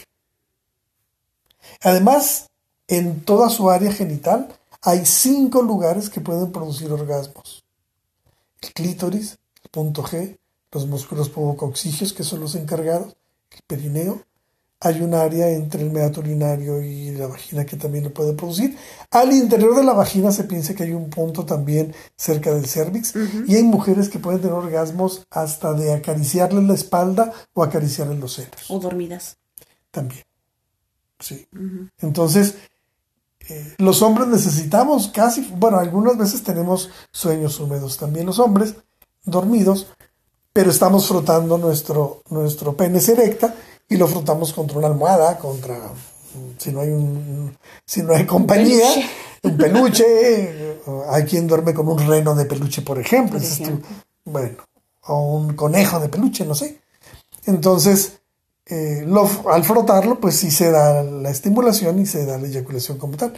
[1.81, 2.47] Además,
[2.87, 7.63] en toda su área genital hay cinco lugares que pueden producir orgasmos.
[8.61, 10.37] El clítoris, el punto G,
[10.71, 13.15] los músculos pubocoxígeos, que son los encargados,
[13.67, 14.23] perineo,
[14.83, 18.75] hay un área entre el meato urinario y la vagina que también lo puede producir.
[19.11, 23.13] Al interior de la vagina se piensa que hay un punto también cerca del cervix
[23.47, 28.33] y hay mujeres que pueden tener orgasmos hasta de acariciarle la espalda o acariciarle los
[28.33, 28.69] senos.
[28.69, 29.37] O dormidas.
[29.91, 30.23] También.
[31.19, 31.47] Sí.
[31.99, 32.55] Entonces,
[33.49, 38.75] eh, los hombres necesitamos casi, bueno, algunas veces tenemos sueños húmedos también los hombres,
[39.23, 39.87] dormidos,
[40.53, 43.55] pero estamos frotando nuestro, nuestro pene erecta
[43.87, 45.77] y lo frotamos contra una almohada, contra
[46.57, 48.87] si no hay un si no hay compañía,
[49.43, 50.05] un peluche,
[51.09, 53.39] hay quien duerme con un reno de peluche, por ejemplo,
[54.25, 54.57] bueno,
[55.07, 56.79] o un conejo de peluche, no sé.
[57.45, 58.21] Entonces,
[58.67, 59.05] eh,
[59.49, 63.33] al frotarlo, pues sí se da la estimulación y se da la eyaculación como tal.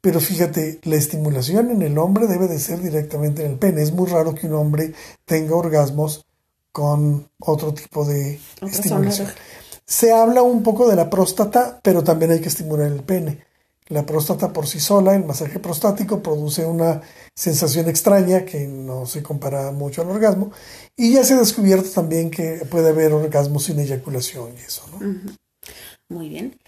[0.00, 3.82] Pero fíjate, la estimulación en el hombre debe de ser directamente en el pene.
[3.82, 4.94] Es muy raro que un hombre
[5.24, 6.27] tenga orgasmos
[6.78, 9.26] con otro tipo de estimulación.
[9.84, 13.44] Se habla un poco de la próstata, pero también hay que estimular el pene.
[13.88, 17.02] La próstata por sí sola, el masaje prostático, produce una
[17.34, 20.52] sensación extraña que no se compara mucho al orgasmo.
[20.96, 25.00] Y ya se ha descubierto también que puede haber orgasmo sin eyaculación y eso, ¿no?
[26.08, 26.60] Muy bien.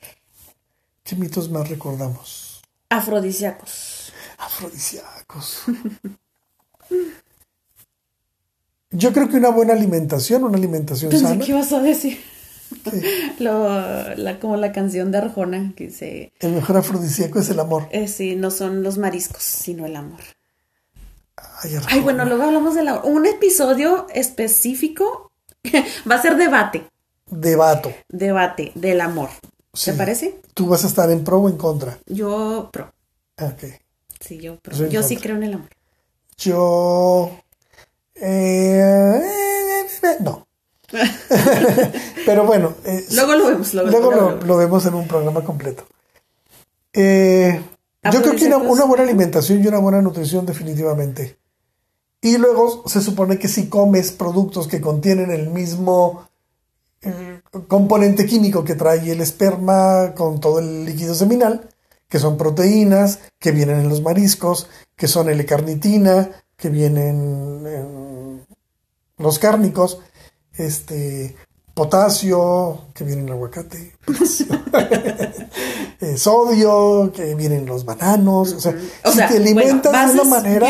[1.04, 2.62] ¿Qué mitos más recordamos?
[2.88, 4.12] Afrodisíacos.
[4.38, 5.62] Afrodisíacos.
[8.90, 11.44] Yo creo que una buena alimentación, una alimentación sana.
[11.44, 12.18] ¿Qué vas a decir?
[13.38, 16.32] Lo, la, como la canción de Arjona que dice...
[16.40, 17.88] El mejor afrodisíaco es el amor.
[17.90, 20.20] Eh, sí, no son los mariscos, sino el amor.
[21.88, 23.00] Ay, bueno, luego hablamos de la...
[23.00, 25.30] Un episodio específico
[26.10, 26.86] va a ser debate.
[27.30, 27.92] Debato.
[28.08, 29.30] Debate del amor.
[29.84, 30.40] ¿Te parece?
[30.54, 31.98] ¿Tú vas a estar en pro o en contra?
[32.06, 32.92] Yo pro.
[33.40, 33.64] Ok.
[34.18, 34.88] Sí, yo pro.
[34.88, 35.68] Yo, sí creo en el amor.
[36.38, 37.30] Yo...
[38.20, 39.22] Eh,
[40.20, 40.46] no.
[42.26, 42.74] Pero bueno.
[42.84, 43.74] Eh, luego lo vemos.
[43.74, 45.84] Luego, lo, vemos en un programa completo.
[46.92, 47.60] Eh,
[48.12, 51.38] yo creo que una, una, buena alimentación y una buena nutrición definitivamente.
[52.22, 56.28] Y luego se supone que si comes productos que contienen el mismo
[57.02, 61.68] eh, componente químico que trae el esperma con todo el líquido seminal,
[62.08, 68.09] que son proteínas, que vienen en los mariscos, que son L-carnitina, que vienen en
[69.20, 70.00] los cárnicos,
[70.54, 71.36] este,
[71.74, 73.92] potasio, que viene en el aguacate,
[76.00, 78.74] eh, sodio, que vienen los bananos, o sea,
[79.10, 80.68] si te alimentas de una manera...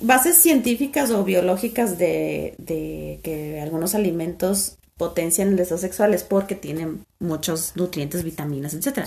[0.00, 2.54] Bases científicas o biológicas de,
[3.22, 9.06] que algunos alimentos potencian el deseo sexual es porque tienen muchos nutrientes, vitaminas, etcétera.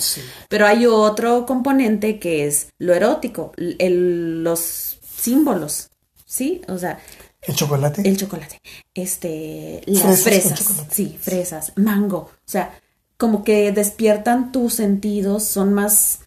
[0.50, 5.92] Pero hay otro componente que es lo erótico, los símbolos,
[6.26, 6.62] ¿sí?
[6.68, 6.98] O sea,
[7.48, 8.08] ¿El chocolate?
[8.08, 8.60] El chocolate.
[8.94, 10.86] Este, las fresas.
[10.92, 12.18] Sí, fresas, mango.
[12.18, 12.74] O sea,
[13.18, 16.20] como que despiertan tus sentidos, son más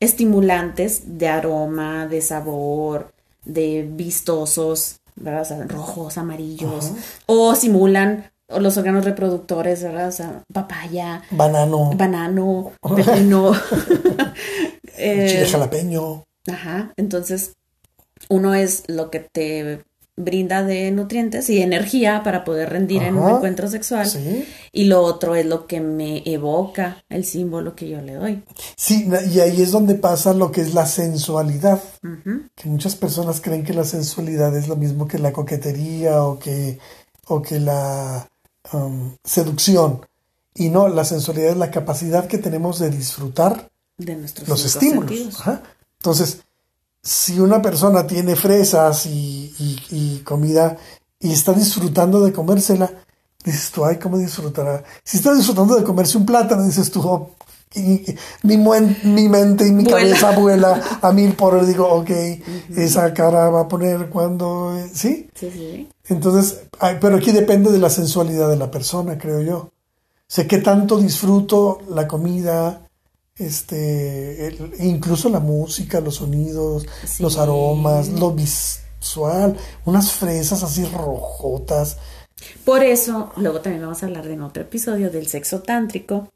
[0.00, 3.12] estimulantes de aroma, de sabor,
[3.44, 5.42] de vistosos, ¿verdad?
[5.42, 6.92] O sea, rojos, amarillos.
[7.26, 10.08] O simulan los órganos reproductores, ¿verdad?
[10.08, 11.22] O sea, papaya.
[11.30, 11.92] Banano.
[11.94, 13.52] Banano, pepino.
[14.96, 16.24] Chile eh, jalapeño.
[16.46, 16.92] Ajá.
[16.96, 17.54] Entonces,
[18.28, 19.84] uno es lo que te
[20.16, 24.08] brinda de nutrientes y energía para poder rendir en un encuentro sexual.
[24.72, 28.42] Y lo otro es lo que me evoca el símbolo que yo le doy.
[28.76, 31.82] Sí, y ahí es donde pasa lo que es la sensualidad.
[32.54, 36.78] Que muchas personas creen que la sensualidad es lo mismo que la coquetería o que,
[37.26, 38.28] o que la
[38.72, 40.06] um, seducción.
[40.54, 45.42] Y no, la sensualidad es la capacidad que tenemos de disfrutar de nuestros los estímulos.
[45.98, 46.43] Entonces,
[47.04, 50.76] si una persona tiene fresas y, comida
[51.20, 52.90] y está disfrutando de comérsela,
[53.44, 54.82] dices tú, ay, ¿cómo disfrutará?
[55.04, 57.30] Si está disfrutando de comerse un plátano, dices tú, oh,
[58.42, 58.56] mi,
[59.02, 61.66] mi, mente y mi cabeza vuela a mil por hora.
[61.66, 62.10] Digo, ok,
[62.76, 64.74] esa cara va a poner cuando.
[64.92, 65.28] ¿Sí?
[65.34, 65.88] Sí, sí.
[66.08, 66.62] Entonces,
[67.00, 69.70] pero aquí depende de la sensualidad de la persona, creo yo.
[70.26, 72.83] Sé que tanto disfruto la comida,
[73.36, 76.86] este, incluso la música, los sonidos,
[77.18, 78.34] los aromas, lo
[79.04, 81.98] sexual, unas fresas así rojotas.
[82.64, 86.28] Por eso, luego también vamos a hablar de en otro episodio del sexo tántrico,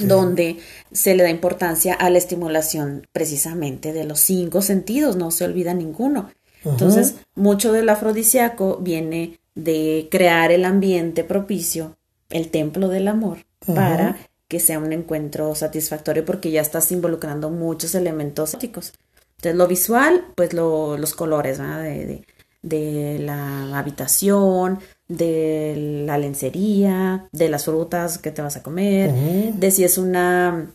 [0.00, 0.58] donde
[0.92, 5.72] se le da importancia a la estimulación precisamente de los cinco sentidos, no se olvida
[5.72, 6.30] ninguno.
[6.64, 11.96] Entonces, mucho del afrodisíaco viene de crear el ambiente propicio,
[12.30, 14.16] el templo del amor, para
[14.52, 18.92] que sea un encuentro satisfactorio porque ya estás involucrando muchos elementos ópticos.
[19.36, 22.26] Entonces, lo visual, pues lo- los colores, de-
[22.60, 29.10] de la habitación, de la lencería, de las frutas que te vas a comer,
[29.54, 30.70] de si es una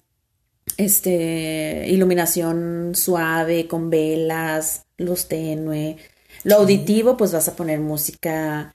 [0.78, 5.98] este iluminación suave con velas, luz tenue.
[6.44, 8.74] Lo auditivo, pues vas a poner música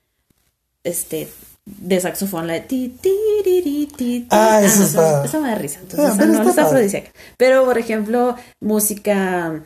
[0.84, 1.28] este
[1.64, 3.12] de saxofón, la de ti, ti,
[3.44, 4.26] ri, ri, ti, ti.
[4.30, 5.78] Ah, esa esa- está- esa me da risa.
[5.80, 6.66] Entonces, Ah, pero no está es padre.
[6.68, 7.10] afrodisíaca.
[7.36, 9.62] Pero, por ejemplo, música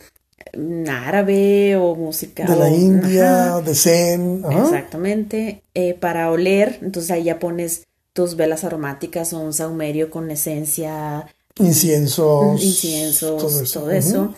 [0.57, 3.61] mm, árabe o música De la o- India, ajá.
[3.63, 4.43] de Zen.
[4.45, 4.63] ajá.
[4.63, 5.63] Exactamente.
[5.75, 11.27] Eh, para oler, entonces ahí ya pones tus velas aromáticas o un saumerio con esencia,
[11.59, 12.63] Inciensos.
[12.63, 14.35] inciensos, todo eso.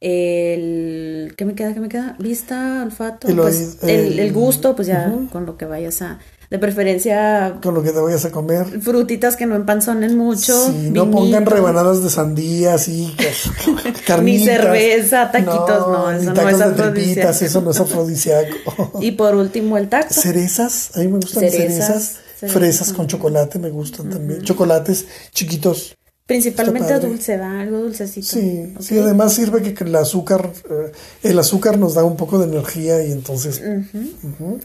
[0.00, 1.72] El, ¿qué me queda?
[1.74, 2.16] ¿Qué me queda?
[2.18, 3.28] Vista, olfato.
[3.28, 6.18] El pues, el- el gusto, pues ya con lo que vayas a.
[6.52, 8.66] De preferencia, Con lo que te vayas a comer.
[8.82, 10.66] frutitas que no empanzonen mucho.
[10.66, 13.16] Sí, no pongan rebanadas de sandía así,
[14.06, 14.22] carnitas.
[14.22, 18.92] Ni cerveza, taquitos, no, ni eso no tacos es de tripitas, eso no es afrodisíaco.
[19.00, 20.12] Y por último, el tacto.
[20.12, 24.42] cerezas, a mí me gustan las Cerezas, cerezas, cerezas, fresas con chocolate me gustan también,
[24.42, 25.96] chocolates chiquitos.
[26.32, 27.60] Principalmente dulce, ¿va?
[27.60, 28.26] Algo dulcecito.
[28.26, 30.92] Sí, sí, además sirve que que el azúcar, eh,
[31.22, 33.62] el azúcar nos da un poco de energía y entonces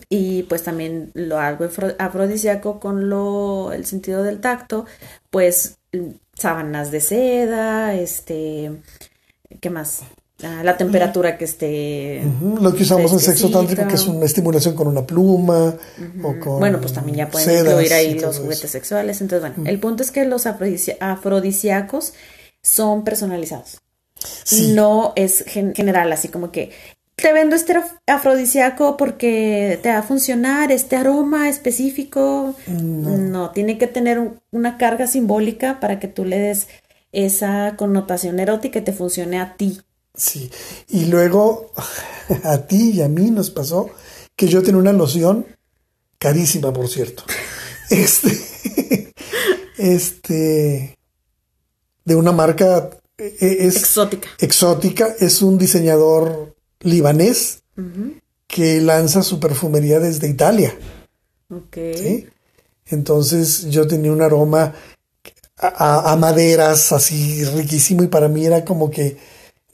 [0.09, 4.85] Y pues también lo algo afro- afrodisíaco con lo el sentido del tacto,
[5.29, 5.77] pues
[6.33, 8.71] sábanas de seda, este,
[9.61, 10.01] ¿qué más?
[10.39, 12.21] La temperatura que esté.
[12.61, 15.75] lo que usamos en sexo tántrico que es una estimulación con una pluma
[16.23, 18.43] o con Bueno, pues también ya pueden incluir ahí los eso.
[18.43, 19.19] juguetes sexuales.
[19.21, 20.45] Entonces, bueno, el punto es que los
[20.99, 22.13] afrodisíacos
[22.61, 23.79] son personalizados.
[24.43, 24.73] Sí.
[24.73, 26.71] No es gen- general, así como que
[27.15, 32.53] te vendo este af- afrodisíaco porque te va a funcionar este aroma específico.
[32.67, 36.67] No, tiene que tener un- una carga simbólica para que tú le des
[37.11, 39.79] esa connotación erótica y te funcione a ti.
[40.17, 40.51] Sí,
[40.89, 41.71] y luego
[42.43, 43.89] a ti y a mí nos pasó
[44.35, 45.45] que yo tenía una loción
[46.19, 47.23] carísima, por cierto.
[47.89, 49.13] Este,
[49.77, 50.97] este,
[52.03, 54.27] de una marca eh, es Exótica.
[54.39, 57.63] exótica, es un diseñador libanés
[58.47, 60.75] que lanza su perfumería desde Italia.
[61.49, 61.77] Ok.
[61.95, 62.27] ¿sí?
[62.87, 64.73] Entonces yo tenía un aroma
[65.57, 69.17] a, a- a maderas así riquísimo y para mí era como que,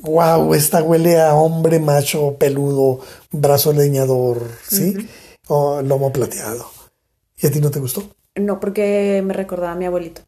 [0.04, 3.00] wow, esta huele a hombre macho peludo,
[3.32, 4.96] brazo leñador, ¿sí?
[5.48, 6.66] O lomo plateado.
[7.38, 8.04] ¿Y a ti no te gustó?
[8.36, 10.22] No, porque me recordaba a mi abuelito.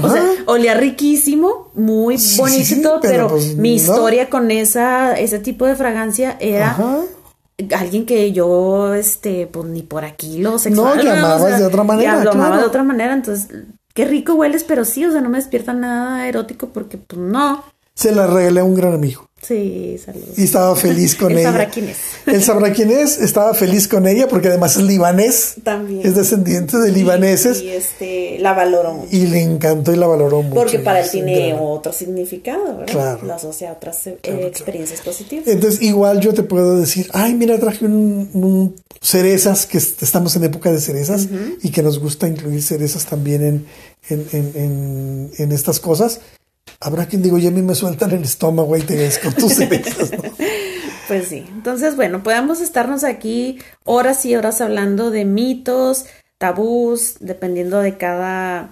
[0.03, 3.75] O sea, olía riquísimo, muy Sí, bonito sí, pero pero, pues, mi no.
[3.75, 7.01] historia con esa, ese tipo de fragancia era Ajá.
[7.77, 11.03] alguien que yo, este, pues ni por aquí lo sexual.
[11.03, 12.61] llamabas de otra manera, ya lo amaba claro.
[12.63, 13.47] de otra manera, entonces,
[13.93, 17.63] qué rico hueles, pero sí, o sea, no me despierta nada erótico porque, pues no.
[17.95, 20.37] Se la regalé a un gran amigo Sí, saludos.
[20.37, 21.49] y estaba feliz con Él ella.
[21.51, 21.97] sabrá quién es.
[22.25, 25.55] Él sabrá quién es, estaba feliz con ella porque además es libanés.
[25.63, 26.01] También.
[26.05, 29.15] Es descendiente de libaneses Y, este, la valoro mucho.
[29.15, 30.55] y le encantó y la valoró mucho.
[30.55, 32.85] Porque para él tiene gran- otro significado, ¿verdad?
[32.91, 33.19] Claro.
[33.23, 34.47] Lo asocia a otras eh, claro.
[34.47, 35.47] experiencias positivas.
[35.47, 40.35] Entonces, igual yo te puedo decir, ay, mira, traje un, un cerezas, que est- estamos
[40.35, 41.27] en época de cerezas
[41.61, 43.65] y que nos gusta incluir cerezas también en,
[44.09, 46.19] en, en, en, en estas cosas.
[46.79, 49.53] Habrá quien digo, ya a mí me sueltan el estómago y te ves con tus
[49.53, 50.23] cerezas, ¿no?
[51.07, 51.45] Pues sí.
[51.49, 56.05] Entonces, bueno, podemos estarnos aquí horas y horas hablando de mitos,
[56.39, 58.71] tabús, dependiendo de cada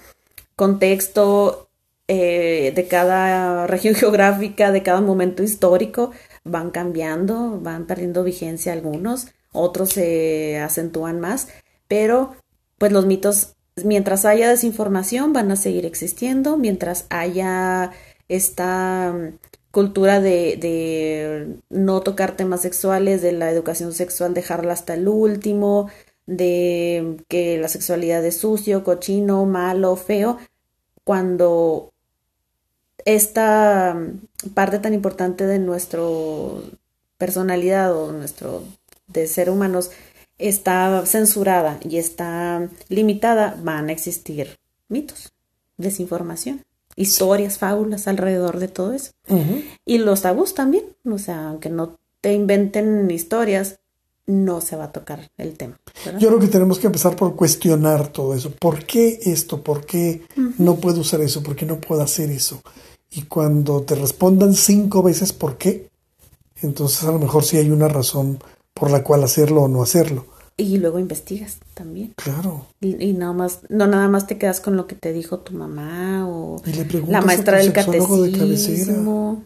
[0.55, 1.69] contexto,
[2.07, 6.11] eh, de cada región geográfica, de cada momento histórico.
[6.43, 11.47] Van cambiando, van perdiendo vigencia algunos, otros se acentúan más,
[11.87, 12.35] pero
[12.77, 13.52] pues los mitos,
[13.83, 17.91] mientras haya desinformación, van a seguir existiendo, mientras haya
[18.27, 19.37] esta mm,
[19.71, 25.89] cultura de, de no tocar temas sexuales, de la educación sexual, dejarla hasta el último,
[26.25, 30.37] de que la sexualidad es sucio, cochino, malo, feo,
[31.03, 31.91] cuando
[33.05, 36.01] esta mm, parte tan importante de nuestra
[37.17, 38.63] personalidad o nuestro
[39.07, 39.91] de ser humanos
[40.37, 44.57] está censurada y está limitada, van a existir
[44.89, 45.33] mitos,
[45.77, 46.61] desinformación,
[46.95, 49.11] historias, fábulas alrededor de todo eso.
[49.85, 53.79] Y los tabús también, o sea, aunque no te inventen historias,
[54.25, 55.77] no se va a tocar el tema.
[56.17, 58.51] Yo creo que tenemos que empezar por cuestionar todo eso.
[58.51, 59.61] ¿Por qué esto?
[59.61, 60.21] ¿Por qué
[60.57, 61.43] no puedo usar eso?
[61.43, 62.61] ¿Por qué no puedo hacer eso?
[63.11, 65.89] Y cuando te respondan cinco veces por qué,
[66.61, 68.39] entonces a lo mejor sí hay una razón
[68.73, 70.25] por la cual hacerlo o no hacerlo.
[70.55, 72.13] Y luego investigas también.
[72.15, 72.67] Claro.
[72.79, 76.27] Y, nada más, no nada más te quedas con lo que te dijo tu mamá
[76.29, 76.61] o
[77.07, 79.45] la maestra del catecismo.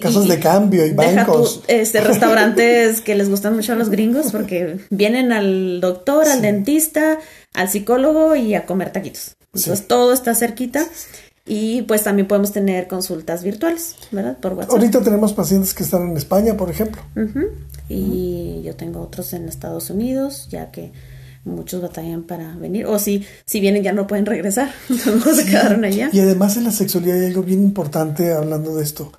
[0.00, 1.62] Casas de cambio y bancos.
[1.68, 7.18] este, restaurantes que les gustan mucho a los gringos porque vienen al doctor, al dentista,
[7.54, 9.36] al psicólogo y a comer taquitos.
[9.52, 10.86] Entonces todo está cerquita.
[11.48, 14.36] Y pues también podemos tener consultas virtuales, ¿verdad?
[14.38, 14.72] Por WhatsApp.
[14.72, 17.00] Ahorita tenemos pacientes que están en España, por ejemplo.
[17.88, 20.92] Y yo tengo otros en Estados Unidos, ya que
[21.44, 22.84] muchos batallan para venir.
[22.84, 26.10] O si, si vienen ya no pueden regresar, no se quedaron allá.
[26.12, 29.12] Y además en la sexualidad hay algo bien importante hablando de esto.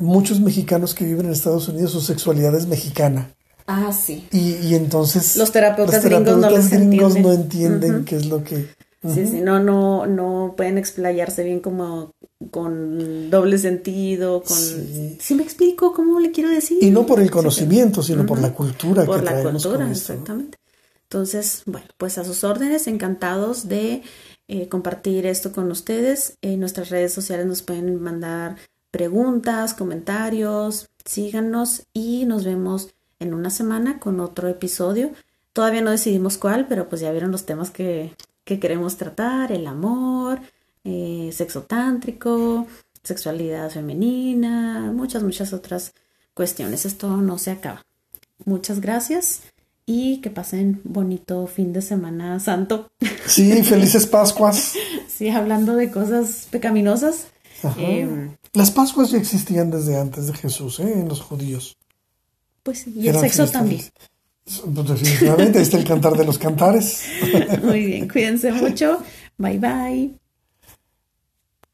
[0.00, 3.30] Muchos mexicanos que viven en Estados Unidos, su sexualidad es mexicana.
[3.66, 4.26] Ah, sí.
[4.32, 7.22] Y, y entonces los terapeutas, gringos no, entienden.
[7.22, 8.66] no entienden qué es lo que
[9.12, 12.12] Sí, sí, no, no, no pueden explayarse bien como
[12.50, 14.56] con doble sentido, con...
[14.56, 15.34] Sí.
[15.34, 16.78] me explico cómo le quiero decir?
[16.80, 19.04] Y no por el conocimiento, sino por la cultura.
[19.04, 20.58] Por la cultura, exactamente.
[21.02, 24.02] Entonces, bueno, pues a sus órdenes, encantados de
[24.48, 26.38] eh, compartir esto con ustedes.
[26.40, 28.56] En nuestras redes sociales nos pueden mandar
[28.90, 35.10] preguntas, comentarios, síganos y nos vemos en una semana con otro episodio.
[35.52, 39.66] Todavía no decidimos cuál, pero pues ya vieron los temas que, que queremos tratar, el
[39.66, 40.40] amor,
[40.84, 42.66] eh, sexo tántrico,
[43.02, 45.92] sexualidad femenina, muchas, muchas otras
[46.34, 46.84] cuestiones.
[46.84, 47.84] Esto no se acaba.
[48.44, 49.42] Muchas gracias
[49.86, 52.88] y que pasen bonito fin de semana santo.
[53.26, 54.74] Sí, felices Pascuas.
[55.08, 57.28] sí, hablando de cosas pecaminosas.
[57.78, 60.92] Em, Las Pascuas ya existían desde antes de Jesús, ¿eh?
[60.92, 61.76] en los judíos.
[62.62, 63.82] Pues y el sexo también.
[64.44, 67.02] Pues definitivamente, está el cantar de los cantares.
[67.62, 69.02] Muy bien, cuídense mucho.
[69.38, 70.23] Bye bye.